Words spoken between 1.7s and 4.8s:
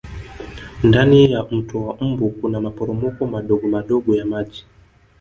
wa mbu Kuna maporomoko madogomadogo ya maji